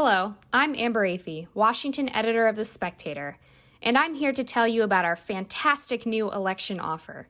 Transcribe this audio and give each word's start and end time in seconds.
Hello, 0.00 0.36
I'm 0.52 0.76
Amber 0.76 1.08
Athey, 1.08 1.48
Washington 1.54 2.08
editor 2.10 2.46
of 2.46 2.54
The 2.54 2.64
Spectator, 2.64 3.36
and 3.82 3.98
I'm 3.98 4.14
here 4.14 4.32
to 4.32 4.44
tell 4.44 4.68
you 4.68 4.84
about 4.84 5.04
our 5.04 5.16
fantastic 5.16 6.06
new 6.06 6.30
election 6.30 6.78
offer. 6.78 7.26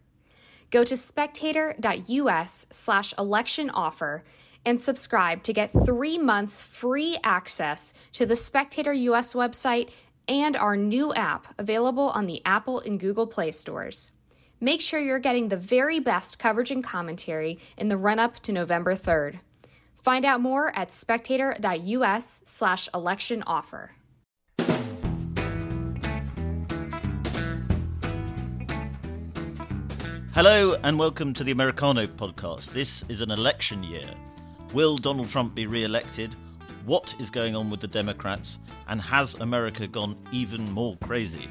Go 0.70 0.84
to 0.84 0.94
spectator.us 0.94 2.66
slash 2.70 3.14
election 3.16 3.70
offer 3.70 4.22
and 4.66 4.78
subscribe 4.78 5.42
to 5.44 5.54
get 5.54 5.70
three 5.86 6.18
months 6.18 6.62
free 6.62 7.16
access 7.24 7.94
to 8.12 8.26
the 8.26 8.36
Spectator 8.36 8.92
US 8.92 9.32
website 9.32 9.88
and 10.28 10.54
our 10.54 10.76
new 10.76 11.14
app 11.14 11.54
available 11.56 12.10
on 12.10 12.26
the 12.26 12.42
Apple 12.44 12.80
and 12.80 13.00
Google 13.00 13.26
Play 13.26 13.50
stores. 13.50 14.12
Make 14.60 14.82
sure 14.82 15.00
you're 15.00 15.20
getting 15.20 15.48
the 15.48 15.56
very 15.56 16.00
best 16.00 16.38
coverage 16.38 16.70
and 16.70 16.84
commentary 16.84 17.58
in 17.78 17.88
the 17.88 17.96
run 17.96 18.18
up 18.18 18.40
to 18.40 18.52
November 18.52 18.94
3rd. 18.94 19.38
Find 20.02 20.24
out 20.24 20.40
more 20.40 20.74
at 20.76 20.92
spectator.us 20.92 22.42
slash 22.44 22.88
election 22.94 23.42
offer. 23.46 23.92
Hello 30.34 30.76
and 30.84 30.98
welcome 30.98 31.34
to 31.34 31.42
the 31.42 31.50
Americano 31.50 32.06
podcast. 32.06 32.70
This 32.70 33.02
is 33.08 33.22
an 33.22 33.32
election 33.32 33.82
year. 33.82 34.08
Will 34.72 34.96
Donald 34.96 35.28
Trump 35.28 35.54
be 35.54 35.66
re 35.66 35.82
elected? 35.82 36.36
What 36.86 37.12
is 37.18 37.28
going 37.28 37.56
on 37.56 37.68
with 37.68 37.80
the 37.80 37.88
Democrats? 37.88 38.60
And 38.86 39.00
has 39.00 39.34
America 39.34 39.88
gone 39.88 40.16
even 40.30 40.70
more 40.70 40.96
crazy? 40.98 41.48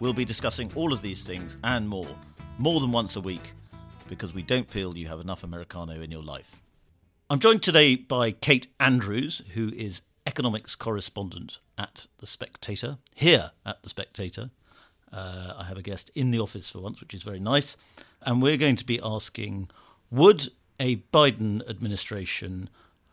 We'll 0.00 0.14
be 0.14 0.24
discussing 0.24 0.72
all 0.74 0.94
of 0.94 1.02
these 1.02 1.22
things 1.22 1.58
and 1.64 1.86
more, 1.86 2.08
more 2.56 2.80
than 2.80 2.90
once 2.92 3.16
a 3.16 3.20
week, 3.20 3.52
because 4.08 4.32
we 4.32 4.42
don't 4.42 4.68
feel 4.70 4.96
you 4.96 5.06
have 5.06 5.20
enough 5.20 5.44
Americano 5.44 6.00
in 6.00 6.10
your 6.10 6.22
life. 6.22 6.62
I'm 7.32 7.38
joined 7.38 7.62
today 7.62 7.94
by 7.94 8.32
Kate 8.32 8.66
Andrews, 8.80 9.42
who 9.54 9.68
is 9.68 10.00
economics 10.26 10.74
correspondent 10.74 11.60
at 11.78 12.08
The 12.18 12.26
Spectator, 12.26 12.98
here 13.14 13.52
at 13.64 13.80
The 13.84 13.88
Spectator. 13.88 14.50
Uh, 15.12 15.52
I 15.56 15.62
have 15.66 15.78
a 15.78 15.82
guest 15.82 16.10
in 16.16 16.32
the 16.32 16.40
office 16.40 16.70
for 16.70 16.80
once, 16.80 16.98
which 16.98 17.14
is 17.14 17.22
very 17.22 17.38
nice. 17.38 17.76
And 18.22 18.42
we're 18.42 18.56
going 18.56 18.74
to 18.74 18.84
be 18.84 18.98
asking 19.00 19.70
Would 20.10 20.48
a 20.80 20.96
Biden 21.14 21.62
administration 21.70 22.68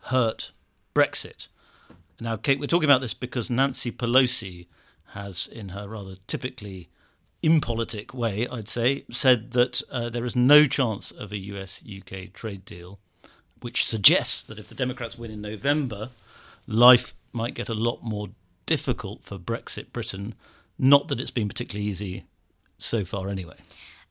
hurt 0.06 0.52
Brexit? 0.96 1.48
Now, 2.20 2.38
Kate, 2.38 2.60
we're 2.60 2.66
talking 2.66 2.90
about 2.90 3.02
this 3.02 3.14
because 3.14 3.52
Nancy 3.52 3.92
Pelosi 3.92 4.66
has, 5.10 5.46
in 5.46 5.70
her 5.70 5.88
rather 5.88 6.16
typically 6.26 6.90
impolitic 7.44 8.16
way, 8.16 8.48
I'd 8.48 8.68
say, 8.68 9.06
said 9.12 9.52
that 9.52 9.84
uh, 9.92 10.10
there 10.10 10.26
is 10.26 10.36
no 10.36 10.66
chance 10.66 11.12
of 11.12 11.32
a 11.32 11.38
US 11.38 11.84
UK 11.88 12.34
trade 12.34 12.66
deal, 12.66 12.98
which 13.62 13.86
suggests 13.86 14.44
that 14.44 14.60
if 14.60 14.68
the 14.68 14.76
Democrats 14.76 15.18
win 15.18 15.32
in 15.32 15.42
November, 15.42 16.10
life 16.68 17.14
might 17.34 17.54
get 17.54 17.70
a 17.70 17.74
lot 17.74 18.04
more 18.04 18.30
difficult 18.66 19.24
for 19.24 19.38
Brexit 19.38 19.92
Britain. 19.92 20.36
Not 20.78 21.08
that 21.08 21.20
it's 21.20 21.32
been 21.32 21.48
particularly 21.48 21.90
easy 21.90 22.26
so 22.78 23.04
far, 23.04 23.30
anyway. 23.30 23.56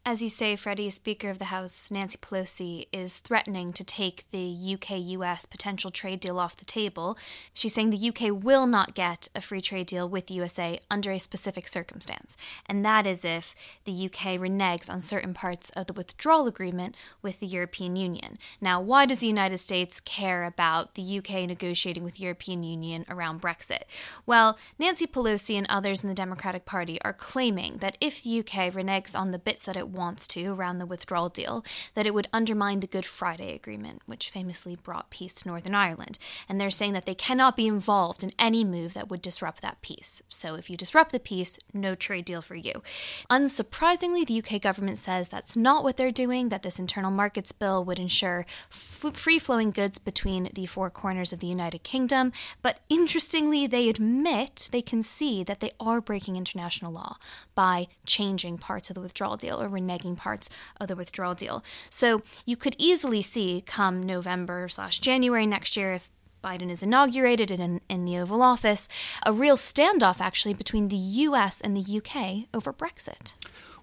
As 0.09 0.23
you 0.23 0.29
say, 0.29 0.55
Freddy, 0.55 0.89
Speaker 0.91 1.31
of 1.31 1.41
the 1.41 1.47
House 1.47 1.91
Nancy 1.91 2.17
Pelosi 2.17 2.87
is 2.93 3.19
threatening 3.19 3.73
to 3.73 3.83
take 3.83 4.25
the 4.31 4.75
UK 4.75 5.01
US 5.01 5.47
potential 5.47 5.91
trade 5.91 6.21
deal 6.21 6.39
off 6.39 6.55
the 6.55 6.65
table. 6.65 7.19
She's 7.53 7.75
saying 7.75 7.91
the 7.91 8.09
UK 8.11 8.31
will 8.31 8.69
not 8.69 8.95
get 8.95 9.27
a 9.35 9.41
free 9.41 9.61
trade 9.61 9.89
deal 9.89 10.09
with 10.09 10.29
the 10.29 10.35
USA 10.35 10.79
under 10.89 11.11
a 11.11 11.19
specific 11.19 11.67
circumstance, 11.67 12.37
and 12.67 12.85
that 12.85 13.05
is 13.05 13.25
if 13.25 13.57
the 13.83 14.07
UK 14.07 14.39
reneges 14.39 14.89
on 14.89 15.01
certain 15.01 15.35
parts 15.35 15.71
of 15.71 15.89
the 15.89 15.93
withdrawal 15.93 16.47
agreement 16.47 16.95
with 17.21 17.41
the 17.41 17.47
European 17.49 17.97
Union. 17.97 18.39
Now, 18.61 18.81
why 18.81 19.07
does 19.07 19.19
the 19.19 19.27
United 19.27 19.59
States 19.59 19.99
care 19.99 20.45
about 20.45 20.95
the 20.95 21.19
UK 21.19 21.49
negotiating 21.49 22.05
with 22.05 22.19
the 22.19 22.23
European 22.23 22.63
Union 22.63 23.07
around 23.09 23.43
Brexit? 23.43 23.83
Well, 24.25 24.57
Nancy 24.79 25.09
Pelosi 25.09 25.59
and 25.59 25.67
others 25.69 26.05
in 26.05 26.09
the 26.09 26.15
Democratic 26.15 26.65
Party 26.65 27.03
are 27.03 27.13
claiming 27.13 27.79
that 27.79 27.99
if 28.01 28.23
the 28.23 28.39
UK 28.39 28.73
reneges 28.73 29.19
on 29.19 29.33
the 29.33 29.39
bits 29.41 29.65
that 29.65 29.77
it 29.77 29.96
wants 29.97 30.27
to 30.29 30.47
around 30.47 30.79
the 30.79 30.87
withdrawal 30.87 31.29
deal, 31.29 31.65
that 31.95 32.07
it 32.07 32.15
would 32.15 32.29
undermine 32.33 32.81
the 32.81 32.87
Good 32.87 33.07
Friday 33.07 33.55
Agreement, 33.55 34.03
which 34.07 34.31
famously 34.31 34.77
brought 34.77 35.11
peace 35.11 35.35
to 35.35 35.49
Northern 35.49 35.75
Ireland. 35.75 36.19
And 36.49 36.61
they're 36.61 36.71
saying 36.71 36.93
that 36.93 37.07
they 37.07 37.15
cannot 37.15 37.57
be 37.57 37.67
involved 37.67 38.23
in 38.23 38.31
any 38.39 38.65
move 38.65 38.95
that 38.95 39.09
would 39.09 39.23
disrupt 39.23 39.63
that 39.63 39.83
peace. 39.83 40.23
So 40.29 40.55
if 40.55 40.71
you 40.71 40.77
disrupt 40.77 41.13
the 41.13 41.19
peace, 41.19 41.59
no 41.73 41.95
trade 41.95 42.25
deal 42.25 42.43
for 42.43 42.55
you. 42.55 42.83
Unsurprisingly, 43.31 44.27
the 44.27 44.39
UK 44.39 44.61
government 44.61 44.99
says 44.99 45.29
that's 45.29 45.57
not 45.57 45.83
what 45.83 45.97
they're 45.97 46.11
doing, 46.11 46.51
that 46.51 46.63
this 46.63 46.79
internal 46.79 47.11
markets 47.11 47.53
bill 47.53 47.85
would 47.85 47.99
ensure 47.99 48.47
f- 48.71 49.15
free 49.15 49.39
flowing 49.39 49.71
goods 49.71 49.99
between 49.99 50.51
the 50.55 50.67
four 50.67 50.91
corners 50.91 51.33
of 51.33 51.41
the 51.41 51.47
United 51.47 51.83
Kingdom. 51.83 52.33
But 52.63 52.81
interestingly, 52.89 53.67
they 53.67 53.89
admit, 53.89 54.69
they 54.73 54.83
concede 54.83 55.47
that 55.47 55.61
they 55.61 55.71
are 55.81 56.01
breaking 56.01 56.37
international 56.37 56.93
law 56.93 57.17
by 57.55 57.89
changing 58.05 58.59
parts 58.59 58.91
of 58.91 58.95
the 58.95 59.01
withdrawal 59.01 59.37
deal 59.37 59.61
or 59.61 59.69
reneging 59.87 60.17
parts 60.17 60.49
of 60.81 60.89
the 60.89 60.97
withdrawal 60.97 61.35
deal. 61.35 61.65
So 61.91 62.23
you 62.45 62.57
could 62.57 62.75
easily 62.79 63.23
see 63.23 63.63
come 63.65 64.03
November 64.03 64.69
slash 64.69 64.99
January 64.99 65.47
next 65.47 65.77
year 65.77 65.93
if 65.93 66.11
Biden 66.43 66.71
is 66.71 66.83
inaugurated 66.83 67.59
in, 67.59 67.81
in 67.89 68.05
the 68.05 68.19
Oval 68.19 68.43
Office, 68.43 68.89
a 69.25 69.33
real 69.33 69.57
standoff 69.57 70.21
actually 70.21 70.55
between 70.55 70.89
the 70.89 70.97
US 70.97 71.61
and 71.61 71.77
the 71.77 71.97
UK 71.99 72.49
over 72.55 72.73
Brexit. 72.73 73.35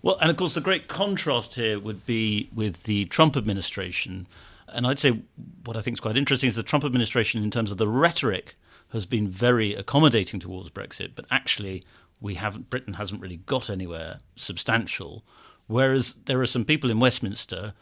Well, 0.01 0.17
and 0.21 0.29
of 0.29 0.37
course, 0.37 0.53
the 0.53 0.61
great 0.61 0.87
contrast 0.87 1.55
here 1.55 1.79
would 1.79 2.05
be 2.05 2.49
with 2.53 2.83
the 2.83 3.05
Trump 3.05 3.35
administration. 3.35 4.27
And 4.67 4.87
I'd 4.87 4.99
say 4.99 5.21
what 5.65 5.77
I 5.77 5.81
think 5.81 5.95
is 5.95 6.01
quite 6.01 6.17
interesting 6.17 6.49
is 6.49 6.55
the 6.55 6.63
Trump 6.63 6.83
administration, 6.83 7.43
in 7.43 7.51
terms 7.51 7.71
of 7.71 7.77
the 7.77 7.87
rhetoric, 7.87 8.55
has 8.91 9.05
been 9.05 9.27
very 9.27 9.73
accommodating 9.73 10.39
towards 10.39 10.69
Brexit, 10.69 11.11
but 11.15 11.25
actually, 11.31 11.83
we 12.21 12.35
haven't. 12.35 12.69
Britain 12.69 12.93
hasn't 12.93 13.21
really 13.21 13.37
got 13.37 13.69
anywhere 13.69 14.19
substantial. 14.35 15.23
Whereas 15.67 16.15
there 16.25 16.41
are 16.41 16.45
some 16.45 16.65
people 16.65 16.91
in 16.91 16.99
Westminster 16.99 17.73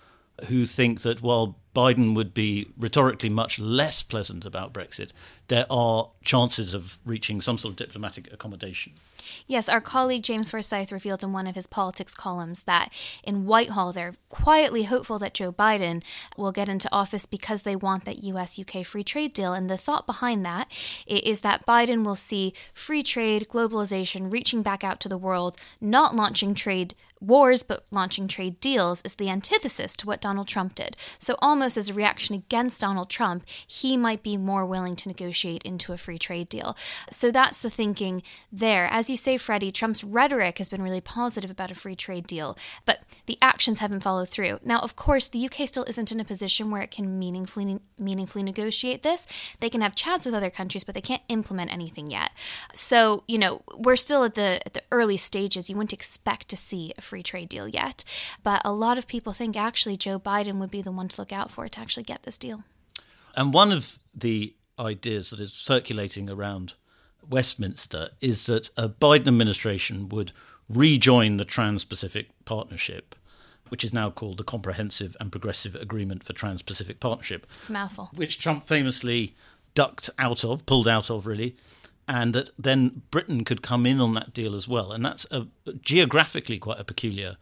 who 0.47 0.65
think 0.65 1.01
that 1.01 1.21
while 1.21 1.59
Biden 1.75 2.15
would 2.15 2.33
be 2.33 2.67
rhetorically 2.77 3.29
much 3.29 3.59
less 3.59 4.03
pleasant 4.03 4.45
about 4.45 4.73
Brexit, 4.73 5.11
there 5.47 5.65
are 5.69 6.09
chances 6.23 6.73
of 6.73 6.99
reaching 7.05 7.41
some 7.41 7.57
sort 7.57 7.73
of 7.73 7.75
diplomatic 7.77 8.31
accommodation. 8.31 8.93
Yes, 9.47 9.69
our 9.69 9.81
colleague 9.81 10.23
James 10.23 10.49
Forsyth 10.49 10.91
revealed 10.91 11.23
in 11.23 11.31
one 11.31 11.47
of 11.47 11.55
his 11.55 11.67
politics 11.67 12.13
columns 12.15 12.63
that 12.63 12.91
in 13.23 13.45
Whitehall 13.45 13.93
they're 13.93 14.13
quietly 14.29 14.83
hopeful 14.83 15.19
that 15.19 15.33
Joe 15.33 15.51
Biden 15.51 16.03
will 16.37 16.51
get 16.51 16.69
into 16.69 16.91
office 16.91 17.25
because 17.25 17.61
they 17.61 17.75
want 17.75 18.05
that 18.05 18.23
US 18.23 18.59
UK 18.59 18.85
free 18.85 19.03
trade 19.03 19.33
deal. 19.33 19.53
And 19.53 19.69
the 19.69 19.77
thought 19.77 20.05
behind 20.05 20.45
that 20.45 20.69
is 21.05 21.41
that 21.41 21.65
Biden 21.65 22.03
will 22.03 22.15
see 22.15 22.53
free 22.73 23.03
trade, 23.03 23.47
globalization 23.49 24.31
reaching 24.31 24.61
back 24.61 24.83
out 24.83 24.99
to 25.01 25.09
the 25.09 25.17
world, 25.17 25.55
not 25.79 26.15
launching 26.15 26.53
trade 26.53 26.95
wars 27.21 27.61
but 27.61 27.85
launching 27.91 28.27
trade 28.27 28.59
deals 28.59 29.01
is 29.03 29.13
the 29.13 29.29
antithesis 29.29 29.95
to 29.95 30.07
what 30.07 30.19
Donald 30.19 30.47
Trump 30.47 30.73
did. 30.75 30.97
So 31.19 31.35
almost 31.39 31.60
as 31.63 31.89
a 31.89 31.93
reaction 31.93 32.35
against 32.35 32.81
Donald 32.81 33.09
Trump, 33.09 33.45
he 33.65 33.97
might 33.97 34.23
be 34.23 34.37
more 34.37 34.65
willing 34.65 34.95
to 34.95 35.07
negotiate 35.07 35.63
into 35.63 35.93
a 35.93 35.97
free 35.97 36.19
trade 36.19 36.49
deal. 36.49 36.75
So 37.09 37.31
that's 37.31 37.61
the 37.61 37.69
thinking 37.69 38.23
there. 38.51 38.85
As 38.85 39.09
you 39.09 39.17
say, 39.17 39.37
Freddy, 39.37 39.71
Trump's 39.71 40.03
rhetoric 40.03 40.57
has 40.57 40.69
been 40.69 40.81
really 40.81 41.01
positive 41.01 41.51
about 41.51 41.71
a 41.71 41.75
free 41.75 41.95
trade 41.95 42.27
deal, 42.27 42.57
but 42.85 43.01
the 43.25 43.37
actions 43.41 43.79
haven't 43.79 44.01
followed 44.01 44.29
through. 44.29 44.59
Now, 44.63 44.79
of 44.79 44.95
course, 44.95 45.27
the 45.27 45.45
UK 45.45 45.67
still 45.67 45.85
isn't 45.85 46.11
in 46.11 46.19
a 46.19 46.25
position 46.25 46.71
where 46.71 46.81
it 46.81 46.91
can 46.91 47.19
meaningfully 47.19 47.79
meaningfully 47.97 48.43
negotiate 48.43 49.03
this. 49.03 49.27
They 49.59 49.69
can 49.69 49.81
have 49.81 49.95
chats 49.95 50.25
with 50.25 50.33
other 50.33 50.49
countries, 50.49 50.83
but 50.83 50.95
they 50.95 51.01
can't 51.01 51.21
implement 51.29 51.71
anything 51.71 52.09
yet. 52.09 52.31
So, 52.73 53.23
you 53.27 53.37
know, 53.37 53.61
we're 53.77 53.95
still 53.95 54.23
at 54.23 54.33
the 54.33 54.61
at 54.65 54.73
the 54.73 54.83
early 54.91 55.17
stages. 55.17 55.69
You 55.69 55.75
wouldn't 55.75 55.93
expect 55.93 56.49
to 56.49 56.57
see 56.57 56.93
a 56.97 57.01
free 57.01 57.23
trade 57.23 57.49
deal 57.49 57.67
yet, 57.67 58.03
but 58.43 58.61
a 58.65 58.71
lot 58.71 58.97
of 58.97 59.07
people 59.07 59.33
think 59.33 59.55
actually 59.55 59.97
Joe 59.97 60.19
Biden 60.19 60.57
would 60.57 60.71
be 60.71 60.81
the 60.81 60.91
one 60.91 61.07
to 61.09 61.21
look 61.21 61.31
out 61.31 61.50
for 61.51 61.67
to 61.67 61.79
actually 61.79 62.03
get 62.03 62.23
this 62.23 62.37
deal. 62.37 62.63
And 63.35 63.53
one 63.53 63.71
of 63.71 63.99
the 64.13 64.53
ideas 64.79 65.29
that 65.29 65.39
is 65.39 65.53
circulating 65.53 66.29
around 66.29 66.73
Westminster 67.29 68.09
is 68.19 68.45
that 68.47 68.69
a 68.75 68.89
Biden 68.89 69.27
administration 69.27 70.09
would 70.09 70.31
rejoin 70.67 71.37
the 71.37 71.45
Trans 71.45 71.85
Pacific 71.85 72.29
Partnership, 72.45 73.15
which 73.69 73.83
is 73.83 73.93
now 73.93 74.09
called 74.09 74.37
the 74.37 74.43
Comprehensive 74.43 75.15
and 75.19 75.31
Progressive 75.31 75.75
Agreement 75.75 76.23
for 76.23 76.33
Trans 76.33 76.61
Pacific 76.61 76.99
Partnership. 76.99 77.45
It's 77.59 77.69
a 77.69 77.73
mouthful. 77.73 78.09
Which 78.15 78.39
Trump 78.39 78.65
famously 78.65 79.35
ducked 79.75 80.09
out 80.17 80.43
of, 80.43 80.65
pulled 80.65 80.87
out 80.87 81.09
of, 81.09 81.27
really. 81.27 81.55
And 82.07 82.33
that 82.33 82.49
then 82.57 83.03
Britain 83.11 83.45
could 83.45 83.61
come 83.61 83.85
in 83.85 84.01
on 84.01 84.13
that 84.15 84.33
deal 84.33 84.55
as 84.55 84.67
well. 84.67 84.91
And 84.91 85.05
that's 85.05 85.25
a, 85.31 85.47
geographically 85.81 86.57
quite 86.57 86.79
a 86.79 86.83
peculiar 86.83 87.37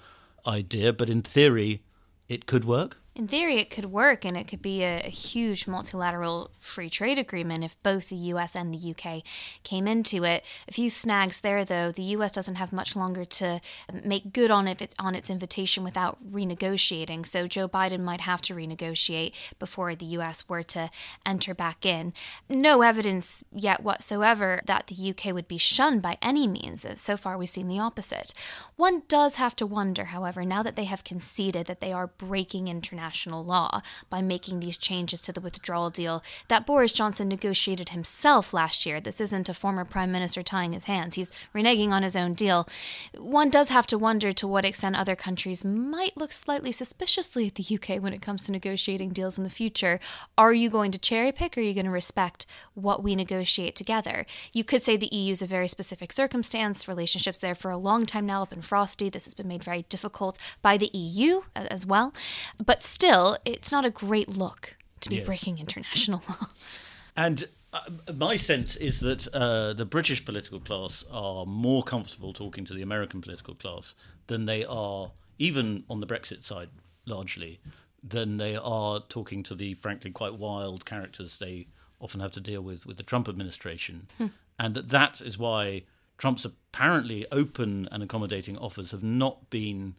idea, 0.45 0.93
but 0.93 1.09
in 1.09 1.21
theory, 1.21 1.81
it 2.27 2.45
could 2.45 2.65
work. 2.65 2.97
In 3.19 3.27
theory, 3.27 3.57
it 3.57 3.69
could 3.69 3.91
work 3.91 4.23
and 4.23 4.37
it 4.37 4.47
could 4.47 4.61
be 4.61 4.81
a, 4.81 5.01
a, 5.03 5.09
huge 5.09 5.67
multilateral 5.67 6.51
free 6.61 6.89
trade 6.89 7.19
agreement 7.19 7.65
if 7.65 7.75
both 7.83 8.07
the 8.07 8.15
US 8.15 8.55
and 8.55 8.73
the 8.73 8.91
UK 8.91 9.23
came 9.61 9.89
into 9.89 10.23
it. 10.23 10.45
A 10.69 10.71
few 10.71 10.89
snags 10.89 11.41
there, 11.41 11.65
though. 11.65 11.91
The 11.91 12.15
US 12.15 12.31
doesn't 12.31 12.55
have 12.55 12.71
much 12.71 12.95
longer 12.95 13.25
to 13.25 13.59
um, 13.89 14.01
make 14.05 14.31
good 14.31 14.51
on 14.51 14.69
it 14.69 14.93
on 14.97 15.15
its 15.15 15.29
invitation 15.29 15.83
without 15.83 16.17
renegotiating. 16.31 17.25
So 17.25 17.45
Joe 17.45 17.67
Biden 17.67 17.99
might 17.99 18.21
have 18.21 18.41
to 18.43 18.55
renegotiate 18.55 19.33
before 19.59 19.95
the 19.95 20.05
US 20.05 20.47
were 20.47 20.63
to 20.63 20.89
enter 21.25 21.53
back 21.53 21.85
in. 21.85 22.13
No 22.47 22.83
evidence 22.83 23.43
yet 23.51 23.83
whatsoever 23.83 24.61
that 24.65 24.87
the 24.87 25.09
UK 25.09 25.33
would 25.33 25.49
be 25.49 25.57
shunned 25.57 26.01
by 26.01 26.17
any 26.21 26.47
means. 26.47 26.85
So 26.95 27.17
far, 27.17 27.37
we've 27.37 27.49
seen 27.49 27.67
the 27.67 27.79
opposite. 27.79 28.33
One 28.77 29.01
does 29.09 29.35
have 29.35 29.57
to 29.57 29.65
wonder, 29.65 30.05
however, 30.05 30.45
now 30.45 30.63
that 30.63 30.77
they 30.77 30.85
have 30.85 31.03
conceded 31.03 31.67
that 31.67 31.81
they 31.81 31.91
are 31.91 32.07
breaking 32.07 32.69
international 33.09 33.43
law 33.43 33.81
by 34.09 34.21
making 34.21 34.59
these 34.59 34.77
changes 34.77 35.21
to 35.21 35.33
the 35.33 35.41
withdrawal 35.41 35.89
deal 35.89 36.23
that 36.47 36.65
Boris 36.65 36.93
Johnson 36.93 37.27
negotiated 37.27 37.89
himself 37.89 38.53
last 38.53 38.85
year. 38.85 39.01
This 39.01 39.19
isn't 39.19 39.49
a 39.49 39.53
former 39.53 39.83
prime 39.83 40.11
minister 40.11 40.43
tying 40.43 40.73
his 40.73 40.85
hands, 40.85 41.15
he's 41.15 41.31
reneging 41.55 41.89
on 41.89 42.03
his 42.03 42.15
own 42.15 42.33
deal. 42.33 42.67
One 43.17 43.49
does 43.49 43.69
have 43.69 43.87
to 43.87 43.97
wonder 43.97 44.31
to 44.31 44.47
what 44.47 44.65
extent 44.65 44.95
other 44.95 45.15
countries 45.15 45.65
might 45.65 46.17
look 46.17 46.31
slightly 46.31 46.71
suspiciously 46.71 47.47
at 47.47 47.55
the 47.55 47.75
UK 47.75 48.01
when 48.01 48.13
it 48.13 48.21
comes 48.21 48.45
to 48.45 48.51
negotiating 48.51 49.09
deals 49.09 49.37
in 49.37 49.43
the 49.43 49.49
future. 49.49 49.99
Are 50.37 50.53
you 50.53 50.69
going 50.69 50.91
to 50.91 50.99
cherry 50.99 51.31
pick 51.31 51.57
or 51.57 51.61
are 51.61 51.63
you 51.63 51.73
going 51.73 51.85
to 51.85 51.91
respect 51.91 52.45
what 52.75 53.01
we 53.01 53.15
negotiate 53.15 53.75
together? 53.75 54.25
You 54.53 54.63
could 54.63 54.83
say 54.83 54.97
the 54.97 55.13
EU 55.15 55.31
is 55.31 55.41
a 55.41 55.47
very 55.47 55.67
specific 55.67 56.11
circumstance. 56.13 56.87
Relationships 56.87 57.39
there 57.39 57.55
for 57.55 57.71
a 57.71 57.77
long 57.77 58.05
time 58.05 58.27
now 58.27 58.41
have 58.41 58.51
been 58.51 58.61
frosty. 58.61 59.09
This 59.09 59.25
has 59.25 59.33
been 59.33 59.47
made 59.47 59.63
very 59.63 59.83
difficult 59.89 60.37
by 60.61 60.77
the 60.77 60.91
EU 60.93 61.41
as 61.55 61.85
well. 61.85 62.13
But 62.63 62.83
still, 62.99 63.37
it's 63.45 63.71
not 63.71 63.85
a 63.85 63.89
great 63.89 64.27
look 64.27 64.75
to 64.99 65.09
be 65.09 65.15
yes. 65.17 65.25
breaking 65.25 65.57
international 65.65 66.21
law. 66.27 66.47
And 67.15 67.45
uh, 67.71 67.79
my 68.13 68.35
sense 68.35 68.75
is 68.75 68.99
that 68.99 69.25
uh, 69.33 69.71
the 69.73 69.85
British 69.85 70.25
political 70.25 70.59
class 70.59 71.05
are 71.09 71.45
more 71.45 71.81
comfortable 71.81 72.33
talking 72.33 72.65
to 72.65 72.73
the 72.73 72.81
American 72.81 73.21
political 73.21 73.55
class 73.55 73.95
than 74.27 74.45
they 74.45 74.65
are, 74.65 75.11
even 75.37 75.85
on 75.89 76.01
the 76.01 76.07
Brexit 76.07 76.43
side, 76.43 76.69
largely, 77.05 77.61
than 78.03 78.35
they 78.35 78.57
are 78.57 78.99
talking 79.07 79.43
to 79.43 79.55
the 79.55 79.75
frankly 79.75 80.11
quite 80.11 80.35
wild 80.35 80.85
characters 80.85 81.39
they 81.39 81.67
often 82.01 82.19
have 82.19 82.31
to 82.31 82.41
deal 82.41 82.61
with 82.61 82.85
with 82.85 82.97
the 82.97 83.03
Trump 83.03 83.29
administration, 83.29 84.07
hmm. 84.17 84.27
and 84.57 84.73
that 84.75 84.89
that 84.89 85.21
is 85.21 85.37
why 85.37 85.83
Trump's 86.17 86.43
apparently 86.43 87.25
open 87.31 87.87
and 87.91 88.03
accommodating 88.03 88.57
offers 88.57 88.91
have 88.91 89.03
not 89.03 89.49
been 89.49 89.95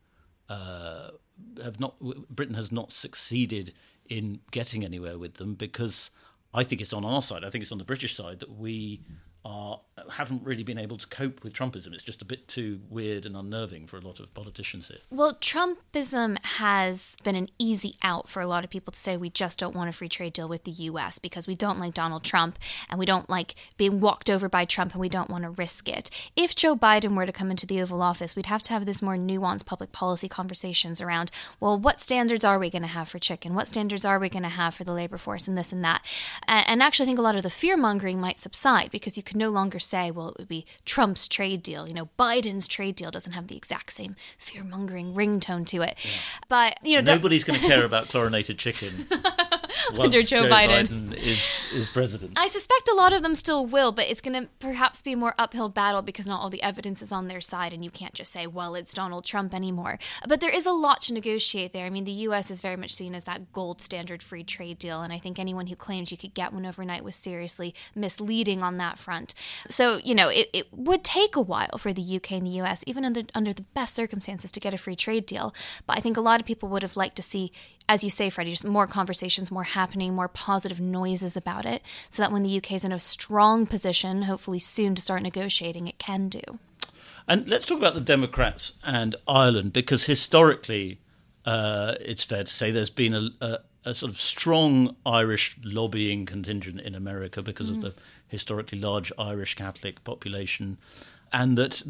uh, 0.51 1.11
have 1.63 1.81
not 1.81 1.99
Britain 2.29 2.57
has 2.57 2.71
not 2.71 2.93
succeeded 2.93 3.73
in 4.09 4.41
getting 4.51 4.85
anywhere 4.85 5.17
with 5.17 5.35
them 5.35 5.55
because 5.55 6.11
I 6.53 6.65
think 6.65 6.83
it's 6.83 6.93
on 6.93 7.05
our 7.05 7.23
side. 7.23 7.45
I 7.45 7.51
think 7.51 7.63
it's 7.63 7.73
on 7.73 7.79
the 7.79 7.85
British 7.85 8.17
side 8.17 8.41
that 8.41 8.59
we 8.59 9.01
are 9.45 9.81
haven't 10.11 10.43
really 10.45 10.63
been 10.63 10.79
able 10.79 10.97
to 10.97 11.07
cope 11.07 11.45
with 11.45 11.53
Trumpism. 11.53 11.93
It's 11.93 12.03
just 12.03 12.23
a 12.23 12.25
bit 12.25 12.49
too 12.49 12.81
weird 12.89 13.27
and 13.27 13.37
unnerving 13.37 13.87
for 13.87 13.99
a 13.99 14.01
lot 14.01 14.19
of 14.21 14.33
politicians 14.35 14.89
here. 14.89 14.99
Well, 15.11 15.35
Trumpism 15.35 16.43
has 16.45 17.17
been 17.23 17.37
an 17.37 17.49
easy 17.59 17.95
out 18.03 18.29
for 18.29 18.41
a 18.41 18.47
lot 18.47 18.65
of 18.65 18.71
people 18.71 18.93
to 18.93 18.99
say 18.99 19.17
we 19.17 19.31
just 19.31 19.59
don't 19.59 19.75
want 19.75 19.91
a 19.91 19.93
free 19.93 20.09
trade 20.09 20.33
deal 20.33 20.49
with 20.49 20.65
the 20.65 20.71
US 20.73 21.19
because 21.19 21.47
we 21.47 21.55
don't 21.55 21.79
like 21.79 21.95
Donald 21.95 22.25
Trump 22.25 22.59
and 22.89 22.99
we 22.99 23.07
don't 23.07 23.29
like 23.29 23.55
being 23.77 24.01
walked 24.01 24.31
over 24.31 24.49
by 24.49 24.65
Trump 24.65 24.93
and 24.93 25.01
we 25.01 25.09
don't 25.09 25.31
want 25.31 25.45
to 25.45 25.51
risk 25.51 25.89
it. 25.89 26.11
If 26.37 26.55
Joe 26.55 26.77
Biden 26.77 27.15
were 27.15 27.27
to 27.27 27.33
come 27.33 27.51
into 27.51 27.67
the 27.67 27.81
Oval 27.81 28.03
Office, 28.03 28.35
we'd 28.35 28.47
have 28.47 28.63
to 28.63 28.73
have 28.73 28.87
this 28.87 29.03
more 29.03 29.17
nuanced 29.17 29.67
public 29.67 29.93
policy 29.93 30.29
conversations 30.29 31.01
around, 31.01 31.31
well, 31.61 31.79
what 31.79 32.01
standards 32.01 32.45
are 32.45 32.59
we 32.59 32.71
going 32.71 32.83
to 32.83 32.89
have 32.89 33.09
for 33.09 33.19
chicken? 33.19 33.55
What 33.55 33.69
standards 33.69 34.05
are 34.05 34.19
we 34.19 34.29
going 34.29 34.43
to 34.43 34.49
have 34.49 34.75
for 34.75 34.85
the 34.85 34.93
labor 34.93 35.19
force 35.19 35.47
and 35.47 35.57
this 35.57 35.73
and 35.73 35.85
that? 35.85 36.03
And 36.47 36.83
actually, 36.83 37.05
I 37.05 37.09
think 37.09 37.19
a 37.19 37.23
lot 37.23 37.37
of 37.37 37.43
the 37.43 37.51
fear 37.51 37.77
mongering 37.77 38.21
might 38.21 38.39
subside 38.39 38.91
because 38.91 39.17
you 39.17 39.23
could 39.31 39.37
no 39.37 39.51
longer 39.51 39.79
say, 39.79 40.11
well, 40.11 40.31
it 40.31 40.39
would 40.39 40.49
be 40.49 40.67
Trump's 40.85 41.29
trade 41.29 41.63
deal. 41.63 41.87
You 41.87 41.95
know, 41.95 42.09
Biden's 42.19 42.67
trade 42.67 42.97
deal 42.97 43.13
doesn't 43.13 43.31
have 43.33 43.47
the 43.47 43.57
exact 43.57 43.93
same 43.93 44.17
fear 44.39 44.65
mongering 44.65 45.15
ringtone 45.15 45.65
to 45.67 45.83
it. 45.83 45.97
Yeah. 46.03 46.11
But, 46.49 46.79
you 46.83 46.97
know, 46.97 47.15
nobody's 47.15 47.45
going 47.45 47.61
to 47.61 47.67
care 47.69 47.85
about 47.85 48.09
chlorinated 48.09 48.59
chicken. 48.59 49.07
under 49.99 50.23
Joe, 50.23 50.43
Joe 50.43 50.51
Biden. 50.51 50.89
Biden, 50.89 51.17
is 51.17 51.59
is 51.73 51.91
president. 51.91 52.39
I 52.39 52.49
suspect 52.49 52.89
a 52.89 52.95
lot 52.95 53.13
of 53.13 53.23
them 53.23 53.35
still 53.35 53.67
will, 53.67 53.93
but 53.93 54.07
it's 54.09 54.21
going 54.21 54.41
to 54.41 54.49
perhaps 54.59 55.03
be 55.03 55.13
a 55.13 55.17
more 55.17 55.35
uphill 55.39 55.69
battle 55.69 56.03
because 56.03 56.27
not 56.27 56.41
all 56.41 56.51
the 56.51 56.63
evidence 56.63 57.03
is 57.03 57.13
on 57.13 57.29
their 57.29 57.41
side, 57.41 57.73
and 57.73 57.85
you 57.85 57.91
can't 57.91 58.15
just 58.15 58.33
say, 58.33 58.47
"Well, 58.47 58.75
it's 58.75 58.93
Donald 58.93 59.25
Trump 59.25 59.55
anymore." 59.55 59.99
But 60.27 60.41
there 60.41 60.55
is 60.55 60.67
a 60.67 60.73
lot 60.73 61.03
to 61.03 61.15
negotiate 61.15 61.73
there. 61.73 61.87
I 61.87 61.91
mean, 61.91 62.05
the 62.05 62.13
U.S. 62.13 62.51
is 62.51 62.61
very 62.61 62.77
much 62.77 62.95
seen 62.95 63.15
as 63.15 63.25
that 63.25 63.53
gold 63.53 63.81
standard 63.81 64.23
free 64.23 64.45
trade 64.45 64.79
deal, 64.79 65.03
and 65.03 65.13
I 65.13 65.19
think 65.19 65.39
anyone 65.39 65.67
who 65.67 65.77
claims 65.77 66.11
you 66.11 66.19
could 66.19 66.35
get 66.35 66.53
one 66.53 66.67
overnight 66.67 67.05
was 67.05 67.17
seriously 67.17 67.75
misleading 67.95 68.63
on 68.63 68.77
that 68.79 68.99
front. 68.99 69.35
So 69.69 70.01
you 70.05 70.15
know, 70.15 70.29
it, 70.29 70.49
it 70.53 70.67
would 70.73 71.05
take 71.05 71.37
a 71.37 71.41
while 71.41 71.79
for 71.79 71.93
the 71.93 72.17
UK 72.17 72.33
and 72.33 72.47
the 72.47 72.57
U.S. 72.63 72.85
even 72.87 73.05
under 73.05 73.23
under 73.35 73.53
the 73.53 73.63
best 73.63 73.95
circumstances 73.95 74.53
to 74.53 74.61
get 74.61 74.75
a 74.75 74.79
free 74.79 74.97
trade 74.97 75.27
deal. 75.27 75.55
But 75.87 75.99
I 75.99 76.01
think 76.01 76.17
a 76.17 76.21
lot 76.21 76.41
of 76.41 76.47
people 76.47 76.69
would 76.69 76.83
have 76.83 76.97
liked 76.97 77.17
to 77.17 77.23
see, 77.23 77.53
as 77.91 78.05
you 78.05 78.09
say, 78.09 78.31
Freddy, 78.31 78.53
just 78.53 78.65
more 78.65 78.87
conversations, 78.87 79.51
more 79.51 79.65
happening, 79.65 80.15
more 80.15 80.29
positive 80.29 80.81
noises 80.81 81.37
about 81.37 81.67
it, 81.67 81.83
so 82.09 82.23
that 82.23 82.31
when 82.31 82.45
the 82.45 82.57
UK 82.57 82.75
is 82.75 82.85
in 82.85 82.93
a 82.93 83.01
strong 83.01 83.67
position, 83.67 84.23
hopefully 84.23 84.61
soon 84.61 84.95
to 84.95 85.03
start 85.03 85.23
negotiating, 85.23 85.89
it 85.89 85.99
can 85.99 86.29
do. 86.29 86.41
And 87.27 87.49
let's 87.49 87.67
talk 87.67 87.79
about 87.79 87.95
the 87.95 88.01
Democrats 88.01 88.75
and 88.85 89.17
Ireland, 89.27 89.73
because 89.73 90.05
historically, 90.05 91.01
uh, 91.45 91.97
it's 92.01 92.23
fair 92.23 92.45
to 92.45 92.55
say 92.55 92.71
there's 92.71 92.91
been 92.91 93.13
a, 93.13 93.31
a, 93.41 93.59
a, 93.87 93.95
sort 93.95 94.13
of 94.13 94.21
strong 94.21 94.95
Irish 95.05 95.57
lobbying 95.65 96.27
contingent 96.27 96.81
in 96.83 96.95
America 96.95 97.43
because 97.43 97.73
mm. 97.73 97.75
of 97.75 97.83
the 97.83 97.95
historically 98.29 98.79
large 98.79 99.11
Irish 99.19 99.57
Catholic 99.57 100.05
population 100.05 100.79
and 101.33 101.57
that 101.59 101.83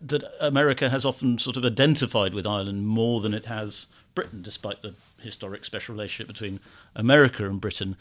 that 0.00 0.24
America 0.40 0.90
has 0.90 1.04
often 1.04 1.38
sort 1.38 1.56
of 1.56 1.64
identified 1.64 2.34
with 2.34 2.46
Ireland 2.46 2.86
more 2.86 3.20
than 3.20 3.34
it 3.34 3.46
has 3.46 3.86
Britain, 4.14 4.42
despite 4.42 4.82
the 4.82 4.94
historic 5.18 5.64
special 5.64 5.94
relationship 5.94 6.26
between 6.26 6.60
America 6.94 7.46
and 7.46 7.60
Britain. 7.60 7.96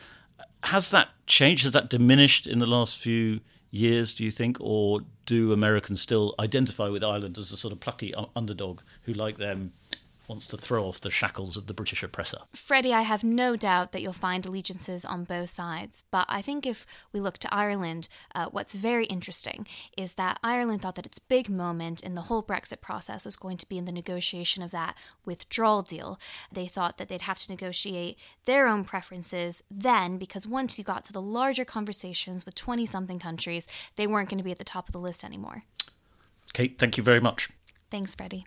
Has 0.63 0.91
that 0.91 1.09
changed? 1.27 1.63
Has 1.63 1.73
that 1.73 1.89
diminished 1.89 2.47
in 2.47 2.59
the 2.59 2.67
last 2.67 2.97
few 2.97 3.41
years? 3.69 4.13
Do 4.13 4.23
you 4.23 4.31
think, 4.31 4.57
or 4.59 5.01
do 5.25 5.53
Americans 5.53 6.01
still 6.01 6.35
identify 6.39 6.89
with 6.89 7.03
Ireland 7.03 7.37
as 7.37 7.51
a 7.51 7.57
sort 7.57 7.71
of 7.71 7.79
plucky 7.79 8.13
underdog 8.35 8.81
who, 9.03 9.13
like 9.13 9.37
them, 9.37 9.73
wants 10.31 10.47
to 10.47 10.55
throw 10.55 10.85
off 10.85 11.01
the 11.01 11.11
shackles 11.11 11.57
of 11.57 11.67
the 11.67 11.73
British 11.73 12.03
oppressor. 12.03 12.37
Freddy, 12.53 12.93
I 12.93 13.01
have 13.01 13.21
no 13.21 13.57
doubt 13.57 13.91
that 13.91 14.01
you'll 14.01 14.13
find 14.13 14.45
allegiances 14.45 15.03
on 15.03 15.25
both 15.25 15.49
sides. 15.49 16.05
But 16.09 16.25
I 16.29 16.41
think 16.41 16.65
if 16.65 16.85
we 17.11 17.19
look 17.19 17.37
to 17.39 17.53
Ireland, 17.53 18.07
uh, 18.33 18.45
what's 18.49 18.73
very 18.73 19.05
interesting 19.07 19.67
is 19.97 20.13
that 20.13 20.39
Ireland 20.41 20.83
thought 20.83 20.95
that 20.95 21.05
its 21.05 21.19
big 21.19 21.49
moment 21.49 22.01
in 22.01 22.15
the 22.15 22.23
whole 22.23 22.41
Brexit 22.41 22.79
process 22.79 23.25
was 23.25 23.35
going 23.35 23.57
to 23.57 23.67
be 23.67 23.77
in 23.77 23.83
the 23.83 23.91
negotiation 23.91 24.63
of 24.63 24.71
that 24.71 24.97
withdrawal 25.25 25.81
deal. 25.81 26.17
They 26.49 26.67
thought 26.67 26.97
that 26.97 27.09
they'd 27.09 27.23
have 27.23 27.39
to 27.39 27.51
negotiate 27.51 28.17
their 28.45 28.69
own 28.69 28.85
preferences 28.85 29.61
then, 29.69 30.17
because 30.17 30.47
once 30.47 30.77
you 30.77 30.85
got 30.85 31.03
to 31.03 31.13
the 31.13 31.21
larger 31.21 31.65
conversations 31.65 32.45
with 32.45 32.55
20 32.55 32.85
something 32.85 33.19
countries, 33.19 33.67
they 33.97 34.07
weren't 34.07 34.29
going 34.29 34.37
to 34.37 34.45
be 34.45 34.51
at 34.51 34.59
the 34.59 34.63
top 34.63 34.87
of 34.87 34.93
the 34.93 34.99
list 34.99 35.25
anymore. 35.25 35.63
Kate, 36.53 36.77
thank 36.79 36.95
you 36.95 37.03
very 37.03 37.19
much. 37.19 37.49
Thanks, 37.89 38.15
Freddy. 38.15 38.45